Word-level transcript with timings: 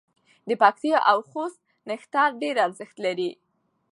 د 0.47 0.49
پکتیا 0.61 0.97
او 1.11 1.17
خوست 1.29 1.59
نښتر 1.89 2.29
ډېر 2.41 2.55
ارزښت 2.65 2.97
لري. 3.05 3.31